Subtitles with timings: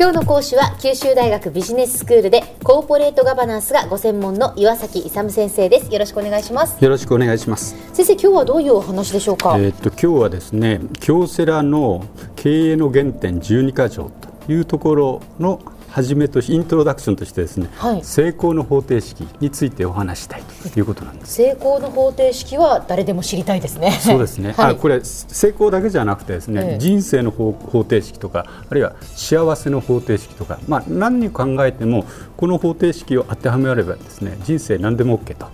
[0.00, 5.92] 今日の講師は九州大学ビジネススクールでコーポレートガバナンスがご専門の岩崎勇先生です。
[5.92, 6.82] よろしくお願いします。
[6.82, 7.76] よろしくお願いします。
[7.92, 9.58] 先生今日はどういうお話でしょうか？
[9.58, 14.10] えー、っと今日はですね京セラの経営の原点12か条
[14.46, 15.60] というところの
[15.90, 20.82] 初めとしイントロダクションとしてですね、はい、成功の方程式についてお話したいとい。
[20.82, 21.34] うことなんです。
[21.34, 23.92] 成功の方程式は誰でも知りたいですね。
[23.92, 32.04] そうですね、はい、あこれ成功だけじゃなくてですね、ええ、人生の方程式とかあるいは幸せの方程式とか、まあ、何に考えても
[32.36, 35.46] この方程式を当てはめればですね人生何でも OK と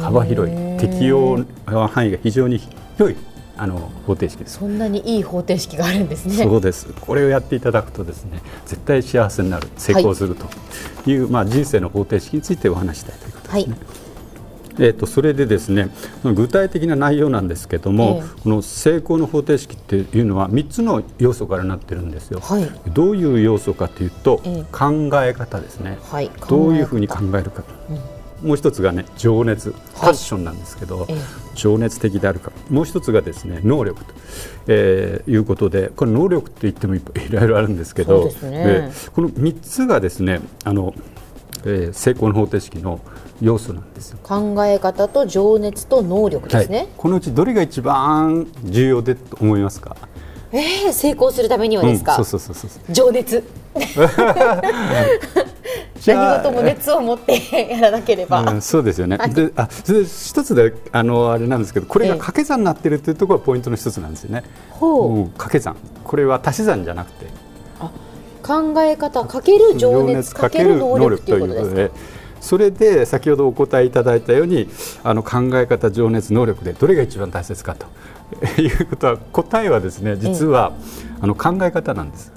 [0.00, 2.60] 幅広い適用範囲が非常に
[2.96, 3.16] 広い
[3.58, 6.34] あの方程式そんなにいい方程式があるんですね。
[6.44, 6.86] そうです。
[7.00, 10.46] これをやっていただくとですね、絶対幸せになる、成功すると
[11.10, 13.72] いう、はい、まあ人生の方程式についてお話したいということですね。
[13.72, 14.06] はい
[14.78, 15.88] えーと、それでですね
[16.22, 22.40] 具体的な内容なんですけども、えー、この成功の方程式っていうのは3つの要素からなってるんですよ。
[22.40, 27.64] はい、どういう要素かというと、えー、考え方ですね、はい、どういうふうに考えるか。
[27.88, 31.08] うんもう一つがね情熱パッションなんですけど、はい、
[31.54, 32.52] 情熱的であるか。
[32.70, 34.14] もう一つがですね能力と、
[34.68, 40.94] えー、いうことでこれ能力といっても いろいろあるんですけどす、ね、この3つがですねあの、
[41.64, 43.00] えー、成功の方程式の
[43.40, 44.18] 要素なんですよ。
[44.22, 49.96] 考え方と情熱と能力ですね、はい、このうちどれが一番重要でと思いますか？
[50.56, 53.44] えー、成功するためにはですか、うん、そうそうそうそう情熱。
[56.06, 65.76] 何事も熱を持ってやらなければ、うん、そうですよね、はい、であそれで一つであのあれなんですけどこれが掛け算になってるっていうところがポイントの一つなんですよね、ほう、うん、掛け算。
[66.04, 67.26] これは足し算じゃなくて。
[67.80, 67.90] あ
[68.42, 71.90] 考え方かける情熱かける能力ということで
[72.40, 74.68] それで先ほどお答えいただいたように
[75.02, 77.86] あの考え方情熱能力でどれが一番大切かと
[78.60, 80.72] いうことは答えはですね実は、
[81.20, 82.32] あの考え方なんです。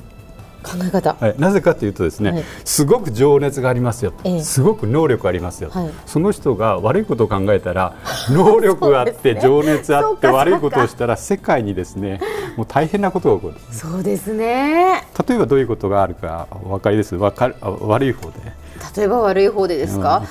[0.63, 7.95] 考え方、はい、なぜかというとですね、はい、すごく情熱がありますよ、ええ、すごく能力ありますよ、はい、その人が悪いことを考えたら
[8.29, 12.19] 能力があって、ね、情熱あって悪いことをしたら世界にですね
[12.57, 15.07] もう大変なことが起こるそうですね。
[15.27, 17.15] 例えばどういうことがあるかお分かりです？
[17.15, 18.35] わか悪い方で。
[18.95, 20.23] 例えば悪い方でですか、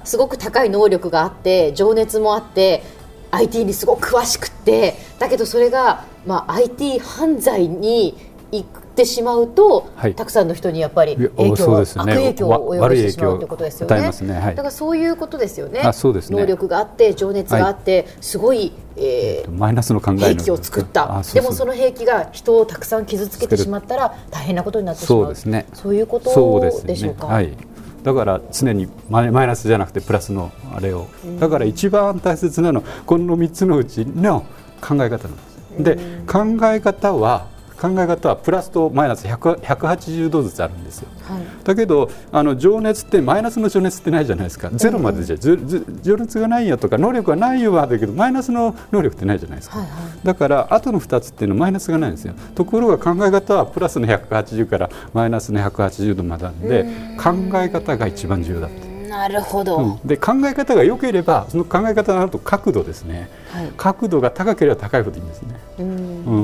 [0.00, 2.82] うん、すごく高い能力があって情熱もあって
[3.30, 8.16] IT にすごく詳しくてだけどそれが、まあ、IT 犯罪に
[8.52, 8.66] 行
[9.00, 13.96] ってしまうと、はい、たくさんの人にやっぱり影響、ね、悪影響を及ぼしてしまうということですよね。
[13.96, 14.40] ね。
[14.40, 15.80] はい、だからそういうことですよね。
[15.80, 16.38] あそうですね。
[16.38, 21.22] 能力があって情熱があって、はい、すごい、えー、マイナスの考え兵器を作った。
[21.32, 25.24] でもその兵器が人をたくさん傷つけてしまったら大変なことになってしまう。
[25.24, 25.66] そうですね。
[25.72, 27.26] そういうことでしょうか？
[27.26, 27.56] はい。
[28.02, 31.06] だから常にマイナスじゃなくてプラスのあれを。
[31.38, 34.44] だから一番大切なのはこの3つのうちの
[34.80, 35.50] 考え方なんです。
[35.78, 35.96] で
[36.26, 37.46] 考え方は
[37.80, 44.68] 考え方はプラスとマイナス180度ずつあるんですよ、はい、だけどあの情熱ってマイナスの情熱ってないじゃないですか。
[44.70, 52.34] ゼロまでじゃ、情熱がないよとか能力がないよはだけどマイナスの能力ってないじゃないですか、はいはい、だから後の2つっていうのはマイナスがないんですよ。
[52.54, 56.84] ところが考え方はプラスの180からマイナスの180度までなんで
[57.18, 58.90] 考え方が一番重要だって。
[59.08, 65.56] なるほど、うん、で考え方が良ければその考え方のと角度ですね、はい、角度が高ければ高いほどいいんですね。
[65.80, 65.90] うん、う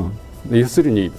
[0.06, 0.18] ん
[0.50, 1.10] 要するに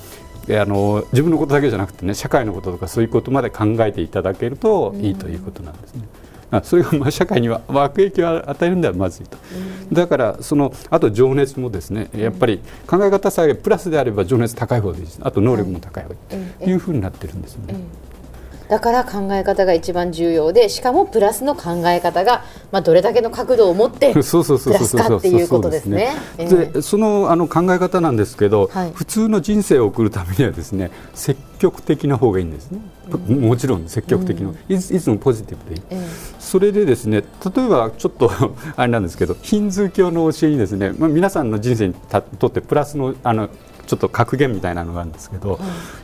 [0.49, 6.03] あの自分のことだけじゃなくてね社会のこととかそういうことまで考えていただけるといいということなんですね。
[6.51, 9.37] うん、それがまあ社会には悪影響を与えるんではまずいと、
[9.89, 15.19] うん、だからそのあと情熱もですねやっぱり考え方さえプラスであれば情熱高い方でいいです。
[15.21, 16.15] あと能力も高い方
[16.59, 17.75] というふうになってるんですよね。
[18.69, 26.15] だから考え方が一番重要でしかもプラスの考え方が、まあ、どれだけの角度を持ってプラスかっていうことですね。
[26.37, 32.79] でそのあの考え方なんですけど、はい、普通の人生を送るためにはですね積極的な方がいいんですね、
[33.11, 36.07] うん、もちろん積極的の、うん、いつもポジティブでいい、え
[36.39, 37.23] それでですね
[37.55, 38.31] 例えばちょっと
[38.75, 41.95] あれなんですけどヒンズー教の教えにですね、まあ、皆さんの人生に
[42.39, 43.49] とってプラスのあの
[43.87, 45.59] ちょっと格言みたいなのがあるんですけど、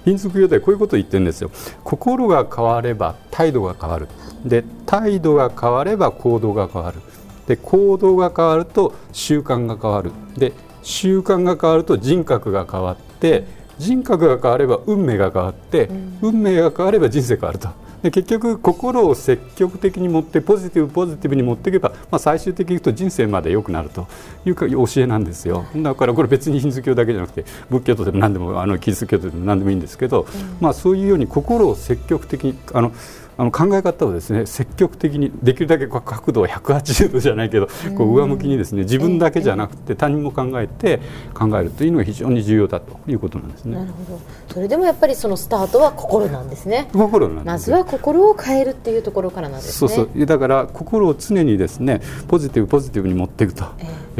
[0.06, 1.52] ヒンズー教でこういうことを言ってるんですよ。
[1.84, 4.08] 心が変われば態度が変わる。
[4.46, 7.00] で態度が変われば行動が変わる。
[7.46, 10.12] で行動が変わると習慣が変わる。
[10.38, 13.46] で習慣が変わると人格が変わって
[13.78, 15.90] 人格が変われば運命が変わって、
[16.22, 17.70] 運命が変われば人生変わると
[18.04, 24.08] で結局心を積極的に持ってポジティブポジティブに持っていけば、まあ、最終的に言うと人生まで良くなると
[24.46, 25.66] いうか教えなんですよ。
[25.76, 32.92] だからこれ別にヒンズー教だけじゃなくて仏教徒でも何でもあのキリスト教徒でも何でもいいんですけど、うん、まあ、そういうように心を積極的にあの
[33.38, 37.68] あの考え方をですね積極的にできるだけ角度は180度じゃないけど
[37.98, 41.00] こう上向きにですね自分だけじゃなくて他人も考えて
[41.34, 43.78] 考えるというのが非常に重要だということなんですね。
[43.78, 44.22] なるほど。
[44.54, 46.88] それでもやっぱりそのスタートは心なんですね。
[46.94, 49.90] 心なんまずは心を変えるっていうところからなんですね。
[49.90, 50.26] そうそう。
[50.26, 53.66] だから心を常にですねポジティブポジティブに持っていくと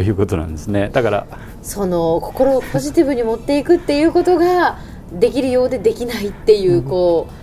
[0.02, 0.90] いうことなんですね。
[0.94, 1.28] だから
[1.62, 4.78] その心をポジティブに持っていくっていうことが
[5.12, 7.34] できるようでできないっていうこう。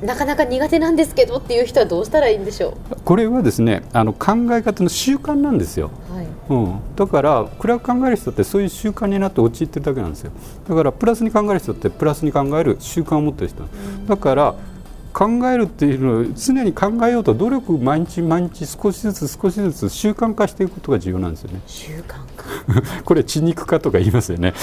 [0.00, 2.96] なかなか苦手なんですけどっていう人はどうしたらいいんでしょう？
[3.04, 6.26] これはですねあの考え方の習慣なんですよ、はい。
[6.48, 10.32] うん、だから暗く考える人ってそういう習慣になって陥ってるだけなんですよ。
[10.66, 14.54] だからプラスに考える人ってプラスに考える習慣を持ってる人、うん、だから
[15.12, 21.60] 考えるっていうのを常に考えようと努力毎日毎日少しずつ少しずつ習慣化していくことが重要なんですよね。
[21.66, 22.40] 習慣化
[23.04, 24.54] これ血肉化とか言いますよね。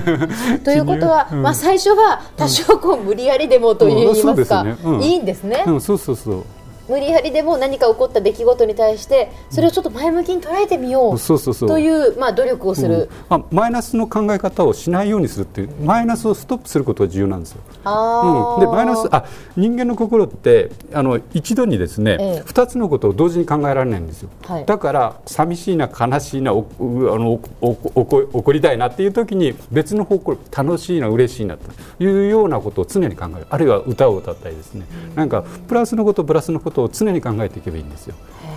[0.64, 5.62] ということは、うん、まあ最初は多少こう無理やりでもといいますか、うんすね、いいんですね。
[5.66, 6.44] そうそうそう。
[6.88, 17.60] 無理やりでも何か起こった出来事に対してそれをちょっと前向きに捉えてみようというまあ努力をする、うん、マイナスの考え方をしないようにするっていうマイナスをストップすることが重要なんですよ。
[17.84, 19.24] あうん、でマイナスあ
[19.56, 26.84] 人間の心ってあの一度にですね、ええ、2つのことを同時に考えられないんですよ、はい、だから寂しいな悲しいなおあ
[27.18, 31.70] の怒りたいなっていう時に別の方向楽しいな嬉しいなと
[32.02, 33.46] いうようなことを常に考える。
[33.50, 38.14] あるいは歌を歌ったりですね、うん、なんかプラスのことプラスのことことを常に考えていけばいいんですよ。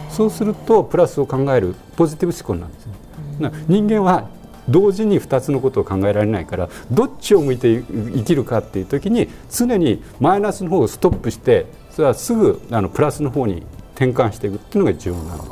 [0.09, 3.51] そうするとプラスを考えるポジティブ思考なんですね。
[3.67, 4.27] 人間は
[4.67, 13.63] 同時に2つのことを考えられないからどっちを向いて生きるかっていう時に常にマイナスの方をストップしてそれはすぐあのプラスの方に
[13.95, 15.49] 転換していくっていうのが重要なんです。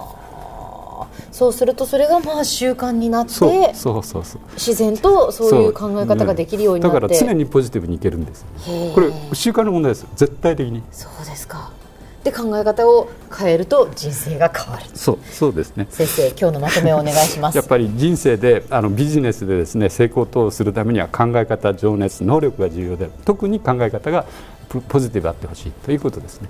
[1.31, 3.48] そうするとそれがまあ習慣になってそ
[4.00, 8.46] うそうそう自然とそういう考え方ができるようになって、だから常にポジティブにいけるんです。
[8.96, 10.08] これ習慣の問題です。
[10.16, 10.81] 絶対的に。
[10.92, 11.72] そうですか
[12.28, 14.86] で考え方を変えると人生が変わる。
[14.94, 15.88] そうそうですね。
[15.90, 17.56] 先生今日のまとめをお願いします。
[17.56, 24.26] やっぱり人生であのビジネスでですね成功等するためには考え方情熱能力が重要で特に考え方が
[24.90, 26.50] ポジティブあってほしいということですね、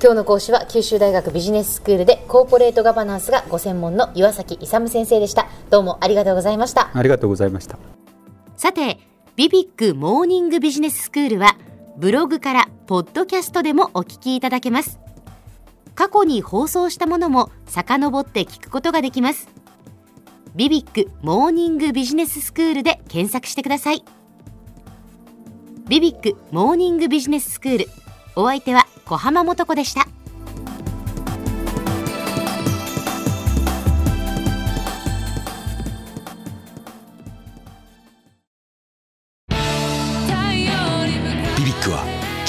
[0.00, 5.48] 今日の講師は九州大学ビジネススクールでコーポレートガバナンスがご専門の岩崎勇先生でした。
[5.70, 6.90] どうもありがとうございました。
[6.94, 7.76] ありがとうございました。
[8.56, 9.00] さて
[9.34, 11.56] ビビックモーニングビジネススクールは
[11.96, 14.98] ブログからポッドキャストでもお聞きいただけます。
[15.94, 19.48] 過去に放送したものも遡って聞くことができます。
[20.54, 24.04] ビビックモーニングビジネススクールで検索してください。
[25.88, 27.88] ビビックモーニングビジネススクール。
[28.36, 30.06] お相手は小浜もとこでした。